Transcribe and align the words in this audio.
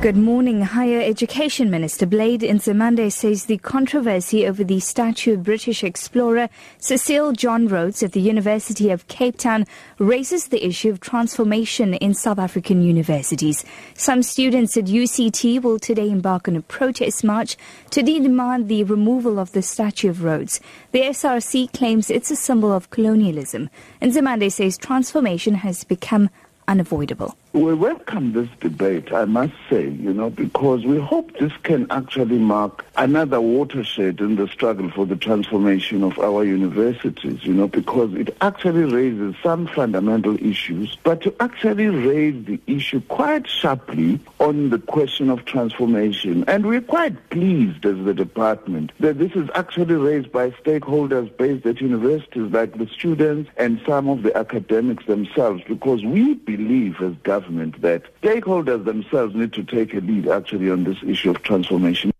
Good 0.00 0.16
morning. 0.16 0.62
Higher 0.62 1.02
Education 1.02 1.68
Minister 1.68 2.06
Blade 2.06 2.40
Nzimande 2.40 3.12
says 3.12 3.44
the 3.44 3.58
controversy 3.58 4.46
over 4.46 4.64
the 4.64 4.80
statue 4.80 5.34
of 5.34 5.42
British 5.42 5.84
explorer 5.84 6.48
Cecil 6.78 7.32
John 7.32 7.68
Rhodes 7.68 8.02
at 8.02 8.12
the 8.12 8.20
University 8.22 8.88
of 8.88 9.06
Cape 9.08 9.36
Town 9.36 9.66
raises 9.98 10.48
the 10.48 10.64
issue 10.66 10.88
of 10.88 11.00
transformation 11.00 11.92
in 11.92 12.14
South 12.14 12.38
African 12.38 12.80
universities. 12.80 13.62
Some 13.92 14.22
students 14.22 14.74
at 14.78 14.86
UCT 14.86 15.60
will 15.60 15.78
today 15.78 16.08
embark 16.08 16.48
on 16.48 16.56
a 16.56 16.62
protest 16.62 17.22
march 17.22 17.58
to 17.90 18.02
demand 18.02 18.68
the 18.68 18.84
removal 18.84 19.38
of 19.38 19.52
the 19.52 19.60
statue 19.60 20.08
of 20.08 20.24
Rhodes. 20.24 20.60
The 20.92 21.02
SRC 21.02 21.74
claims 21.74 22.08
it's 22.08 22.30
a 22.30 22.36
symbol 22.36 22.72
of 22.72 22.88
colonialism. 22.88 23.68
Nzimande 24.00 24.50
says 24.50 24.78
transformation 24.78 25.56
has 25.56 25.84
become 25.84 26.30
unavoidable. 26.70 27.36
We 27.52 27.74
welcome 27.74 28.32
this 28.32 28.48
debate, 28.60 29.12
I 29.12 29.24
must 29.24 29.54
say, 29.68 29.88
you 29.88 30.14
know, 30.14 30.30
because 30.30 30.84
we 30.84 31.00
hope 31.00 31.36
this 31.38 31.52
can 31.64 31.90
actually 31.90 32.38
mark 32.38 32.86
another 32.96 33.40
watershed 33.40 34.20
in 34.20 34.36
the 34.36 34.46
struggle 34.46 34.88
for 34.92 35.04
the 35.04 35.16
transformation 35.16 36.04
of 36.04 36.16
our 36.20 36.44
universities, 36.44 37.44
you 37.44 37.52
know, 37.52 37.66
because 37.66 38.14
it 38.14 38.36
actually 38.40 38.84
raises 38.84 39.34
some 39.42 39.66
fundamental 39.66 40.36
issues, 40.40 40.96
but 41.02 41.22
to 41.22 41.34
actually 41.40 41.88
raise 41.88 42.44
the 42.44 42.60
issue 42.68 43.00
quite 43.08 43.48
sharply 43.48 44.20
on 44.38 44.70
the 44.70 44.78
question 44.78 45.28
of 45.28 45.44
transformation. 45.44 46.44
And 46.46 46.64
we're 46.64 46.80
quite 46.80 47.30
pleased 47.30 47.84
as 47.84 47.96
the 48.04 48.14
department 48.14 48.92
that 49.00 49.18
this 49.18 49.32
is 49.32 49.48
actually 49.56 49.96
raised 49.96 50.30
by 50.30 50.50
stakeholders 50.52 51.36
based 51.36 51.66
at 51.66 51.80
universities 51.80 52.52
like 52.52 52.78
the 52.78 52.86
students 52.86 53.50
and 53.56 53.80
some 53.84 54.08
of 54.08 54.22
the 54.22 54.36
academics 54.36 55.04
themselves, 55.06 55.64
because 55.66 56.04
we 56.04 56.34
believe 56.34 56.59
as 57.00 57.14
government 57.22 57.40
government 57.50 57.80
that 57.82 58.02
stakeholders 58.22 58.84
themselves 58.84 59.34
need 59.34 59.52
to 59.52 59.64
take 59.64 59.94
a 59.94 60.00
lead 60.00 60.28
actually 60.28 60.70
on 60.70 60.84
this 60.84 60.98
issue 61.06 61.30
of 61.30 61.42
transformation. 61.42 62.10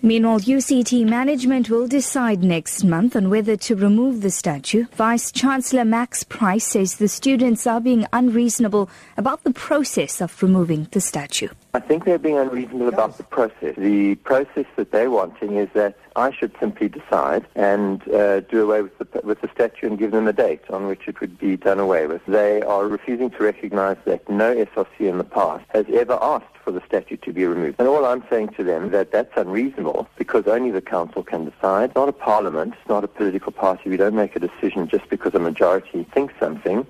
Meanwhile, 0.00 0.40
UCT 0.40 1.04
management 1.04 1.68
will 1.68 1.88
decide 1.88 2.44
next 2.44 2.84
month 2.84 3.16
on 3.16 3.30
whether 3.30 3.56
to 3.56 3.74
remove 3.74 4.22
the 4.22 4.30
statue. 4.30 4.84
Vice 4.94 5.32
Chancellor 5.32 5.84
Max 5.84 6.22
Price 6.22 6.68
says 6.68 6.96
the 6.96 7.08
students 7.08 7.66
are 7.66 7.80
being 7.80 8.06
unreasonable 8.12 8.88
about 9.16 9.42
the 9.42 9.50
process 9.50 10.20
of 10.20 10.40
removing 10.40 10.86
the 10.92 11.00
statue. 11.00 11.48
I 11.74 11.80
think 11.80 12.04
they're 12.04 12.18
being 12.18 12.38
unreasonable 12.38 12.88
about 12.88 13.18
the 13.18 13.24
process. 13.24 13.74
The 13.76 14.14
process 14.16 14.64
that 14.76 14.90
they're 14.90 15.10
wanting 15.10 15.56
is 15.56 15.68
that 15.74 15.98
I 16.16 16.32
should 16.32 16.52
simply 16.58 16.88
decide 16.88 17.46
and 17.54 18.02
uh, 18.08 18.40
do 18.40 18.62
away 18.62 18.82
with 18.82 18.98
the, 18.98 19.20
with 19.22 19.42
the 19.42 19.48
statue 19.54 19.86
and 19.86 19.98
give 19.98 20.12
them 20.12 20.26
a 20.26 20.32
date 20.32 20.62
on 20.70 20.86
which 20.86 21.06
it 21.06 21.20
would 21.20 21.38
be 21.38 21.56
done 21.56 21.78
away 21.78 22.06
with. 22.06 22.22
They 22.26 22.62
are 22.62 22.86
refusing 22.88 23.30
to 23.30 23.42
recognize 23.42 23.98
that 24.06 24.28
no 24.28 24.54
SRC 24.54 25.00
in 25.00 25.18
the 25.18 25.24
past 25.24 25.66
has 25.68 25.84
ever 25.92 26.18
asked 26.22 26.56
for 26.64 26.70
the 26.70 26.82
statue 26.86 27.18
to 27.18 27.32
be 27.32 27.44
removed. 27.44 27.76
And 27.78 27.86
all 27.86 28.04
I'm 28.06 28.24
saying 28.30 28.48
to 28.56 28.64
them 28.64 28.86
is 28.86 28.92
that 28.92 29.12
that's 29.12 29.36
unreasonable 29.36 30.08
because 30.16 30.46
only 30.46 30.70
the 30.70 30.80
council 30.80 31.22
can 31.22 31.44
decide. 31.44 31.90
It's 31.90 31.94
not 31.96 32.08
a 32.08 32.12
parliament, 32.12 32.74
it's 32.80 32.88
not 32.88 33.04
a 33.04 33.08
political 33.08 33.52
party. 33.52 33.90
We 33.90 33.98
don't 33.98 34.16
make 34.16 34.34
a 34.34 34.40
decision 34.40 34.88
just 34.88 35.08
because 35.10 35.34
a 35.34 35.38
majority 35.38 36.04
thinks 36.14 36.34
something. 36.40 36.86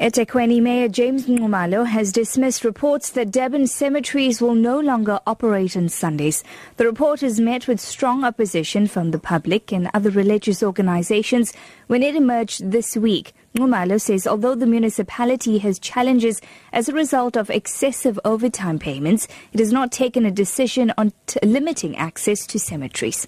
eThekwini 0.00 0.62
Mayor 0.62 0.86
James 0.86 1.26
Nxumalo 1.26 1.84
has 1.84 2.12
dismissed 2.12 2.62
reports 2.62 3.10
that 3.10 3.32
Durban 3.32 3.66
cemeteries 3.66 4.40
will 4.40 4.54
no 4.54 4.78
longer 4.78 5.18
operate 5.26 5.76
on 5.76 5.88
Sundays. 5.88 6.44
The 6.76 6.84
report 6.84 7.20
has 7.22 7.40
met 7.40 7.66
with 7.66 7.80
strong 7.80 8.22
opposition 8.22 8.86
from 8.86 9.10
the 9.10 9.18
public 9.18 9.72
and 9.72 9.90
other 9.92 10.10
religious 10.10 10.62
organizations 10.62 11.52
when 11.88 12.04
it 12.04 12.14
emerged 12.14 12.70
this 12.70 12.96
week. 12.96 13.32
Nxumalo 13.56 14.00
says 14.00 14.24
although 14.24 14.54
the 14.54 14.66
municipality 14.66 15.58
has 15.58 15.80
challenges 15.80 16.40
as 16.72 16.88
a 16.88 16.92
result 16.94 17.36
of 17.36 17.50
excessive 17.50 18.20
overtime 18.24 18.78
payments, 18.78 19.26
it 19.52 19.58
has 19.58 19.72
not 19.72 19.90
taken 19.90 20.24
a 20.24 20.30
decision 20.30 20.92
on 20.96 21.12
t- 21.26 21.40
limiting 21.42 21.96
access 21.96 22.46
to 22.46 22.60
cemeteries. 22.60 23.26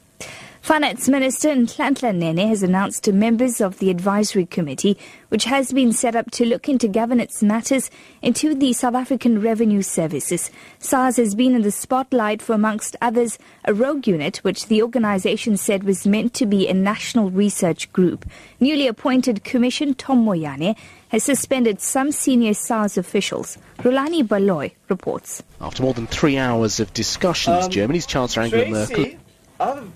Finance 0.60 1.08
Minister 1.08 1.48
Nhlanhla 1.48 2.14
Nene 2.14 2.46
has 2.48 2.62
announced 2.62 3.02
to 3.04 3.12
members 3.12 3.62
of 3.62 3.78
the 3.78 3.88
advisory 3.90 4.44
committee, 4.44 4.98
which 5.30 5.44
has 5.44 5.72
been 5.72 5.90
set 5.90 6.14
up 6.14 6.30
to 6.32 6.44
look 6.44 6.68
into 6.68 6.86
governance 6.86 7.42
matters 7.42 7.90
into 8.20 8.54
the 8.54 8.74
South 8.74 8.94
African 8.94 9.40
Revenue 9.40 9.80
Services. 9.80 10.50
SARS 10.78 11.16
has 11.16 11.34
been 11.34 11.54
in 11.54 11.62
the 11.62 11.70
spotlight 11.70 12.42
for, 12.42 12.52
amongst 12.52 12.94
others, 13.00 13.38
a 13.64 13.72
rogue 13.72 14.06
unit 14.06 14.36
which 14.38 14.66
the 14.66 14.82
organization 14.82 15.56
said 15.56 15.82
was 15.82 16.06
meant 16.06 16.34
to 16.34 16.44
be 16.44 16.68
a 16.68 16.74
national 16.74 17.30
research 17.30 17.90
group. 17.94 18.26
Newly 18.60 18.86
appointed 18.86 19.42
Commission 19.42 19.94
Tom 19.94 20.24
Moyane 20.26 20.76
has 21.08 21.24
suspended 21.24 21.80
some 21.80 22.12
senior 22.12 22.52
SARS 22.52 22.98
officials. 22.98 23.56
Rulani 23.78 24.28
Baloy 24.28 24.72
reports. 24.90 25.42
After 25.58 25.82
more 25.82 25.94
than 25.94 26.06
three 26.06 26.36
hours 26.36 26.80
of 26.80 26.92
discussions, 26.92 27.64
um, 27.64 27.70
Germany's 27.70 28.06
Chancellor 28.06 28.44
Angela 28.44 28.86
Tracy, 28.86 29.18
Merkel. 29.58 29.92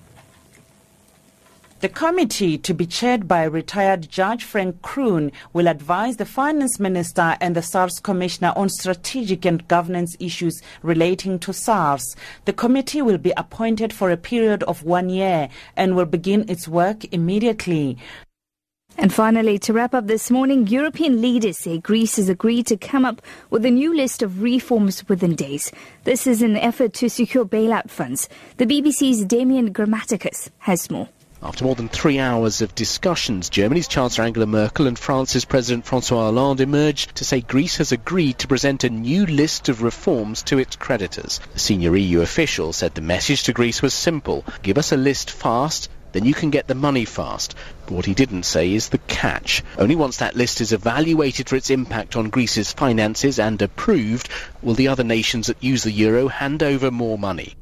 The 1.85 1.91
committee, 1.91 2.57
to 2.57 2.73
be 2.73 2.87
chaired 2.87 3.29
by 3.29 3.45
retired 3.45 4.09
Judge 4.09 4.43
Frank 4.43 4.81
Kroon, 4.81 5.31
will 5.53 5.69
advise 5.69 6.17
the 6.17 6.25
Finance 6.25 6.81
Minister 6.81 7.37
and 7.43 7.55
the 7.55 7.61
SARS 7.61 8.01
Commissioner 8.01 8.55
on 8.57 8.71
strategic 8.71 9.45
and 9.45 9.69
governance 9.69 10.17
issues 10.19 10.63
relating 10.83 11.39
to 11.41 11.53
SARS. 11.53 12.17
The 12.47 12.55
committee 12.55 13.03
will 13.03 13.19
be 13.19 13.35
appointed 13.37 13.93
for 13.93 14.11
a 14.11 14.17
period 14.17 14.63
of 14.63 14.83
one 14.83 15.11
year 15.11 15.51
and 15.77 15.95
will 15.95 16.07
begin 16.07 16.49
its 16.49 16.67
work 16.67 17.05
immediately. 17.13 17.99
And 18.97 19.13
finally, 19.13 19.59
to 19.59 19.75
wrap 19.75 19.93
up 19.93 20.07
this 20.07 20.31
morning, 20.31 20.67
European 20.69 21.21
leaders 21.21 21.59
say 21.59 21.77
Greece 21.77 22.17
has 22.17 22.31
agreed 22.31 22.67
to 22.69 22.79
come 22.79 23.05
up 23.05 23.21
with 23.51 23.67
a 23.67 23.71
new 23.71 23.95
list 23.95 24.23
of 24.23 24.41
reforms 24.41 25.07
within 25.07 25.35
days. 25.35 25.71
This 26.05 26.27
is 26.27 26.41
an 26.41 26.57
effort 26.57 26.95
to 26.95 27.11
secure 27.11 27.45
bailout 27.45 27.91
funds. 27.91 28.31
The 28.57 28.65
BBC's 28.65 29.27
Damian 29.27 29.75
Grammaticas 29.75 30.49
has 30.61 30.91
more. 30.91 31.11
After 31.47 31.67
more 31.67 31.75
than 31.75 31.91
three 31.91 32.19
hours 32.19 32.63
of 32.63 32.75
discussions, 32.75 33.51
Germany's 33.51 33.87
Chancellor 33.87 34.25
Angela 34.25 34.47
Merkel 34.47 34.87
and 34.87 34.99
France's 34.99 35.45
President 35.45 35.85
Francois 35.85 36.23
Hollande 36.23 36.63
emerged 36.63 37.17
to 37.17 37.25
say 37.27 37.43
Greece 37.43 37.77
has 37.77 37.93
agreed 37.93 38.39
to 38.39 38.49
present 38.49 38.83
a 38.83 38.89
new 38.89 39.27
list 39.27 39.69
of 39.69 39.83
reforms 39.83 40.43
to 40.45 40.59
its 40.59 40.77
creditors. 40.77 41.41
The 41.53 41.59
senior 41.59 41.95
EU 41.95 42.23
official 42.23 42.73
said 42.73 42.95
the 42.95 43.03
message 43.03 43.43
to 43.43 43.53
Greece 43.53 43.83
was 43.83 43.93
simple. 43.93 44.43
Give 44.63 44.79
us 44.79 44.91
a 44.91 44.97
list 44.97 45.31
fast 45.31 45.91
then 46.13 46.25
you 46.25 46.33
can 46.33 46.51
get 46.51 46.69
the 46.69 46.75
money 46.77 47.05
fast. 47.05 47.57
But 47.87 47.95
what 47.95 48.07
he 48.07 48.15
didn't 48.15 48.45
say 48.45 48.73
is 48.73 48.89
the 48.89 48.99
catch. 48.99 49.65
Only 49.77 49.97
once 49.97 50.19
that 50.19 50.37
list 50.37 50.61
is 50.61 50.73
evaluated 50.73 51.49
for 51.49 51.57
its 51.57 51.71
impact 51.71 52.17
on 52.17 52.31
Greece's 52.31 52.73
finances 52.73 53.41
and 53.41 53.61
approved 53.61 54.29
will 54.63 54.75
the 54.75 54.89
other 54.89 55.05
nations 55.05 55.49
that 55.49 55.63
use 55.63 55.83
the 55.83 55.91
euro 55.91 56.29
hand 56.29 56.63
over 56.63 56.91
more 56.93 57.19
money. 57.19 57.57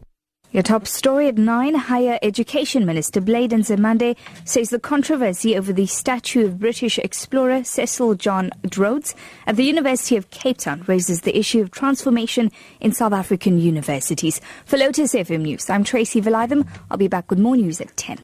Your 0.53 0.63
top 0.63 0.87
story 0.87 1.29
at 1.29 1.39
9, 1.39 1.75
Higher 1.75 2.19
Education 2.21 2.85
Minister 2.85 3.23
Blade 3.23 3.53
Nzimande 3.53 4.15
says 4.45 4.69
the 4.69 4.79
controversy 4.79 5.57
over 5.57 5.73
the 5.73 5.87
statue 5.87 6.45
of 6.45 6.59
British 6.59 6.99
explorer 6.99 7.65
Cecil 7.65 8.17
John 8.17 8.51
Rhodes 8.77 9.15
at 9.47 9.57
the 9.57 9.65
University 9.65 10.15
of 10.15 10.29
Cape 10.29 10.59
Town 10.59 10.85
raises 10.87 11.23
the 11.23 11.39
issue 11.39 11.63
of 11.63 11.71
transformation 11.71 12.53
in 12.81 12.93
South 12.93 13.15
African 13.15 13.59
universities. 13.59 14.43
For 14.67 14.77
Lotus 14.77 15.15
FM 15.15 15.41
News, 15.41 15.71
I'm 15.71 15.85
Tracy 15.85 16.21
Valaydham. 16.21 16.69
I'll 16.91 16.99
be 16.99 17.09
back 17.09 17.31
with 17.31 17.39
more 17.39 17.57
news 17.57 17.81
at 17.81 17.97
10. 17.97 18.19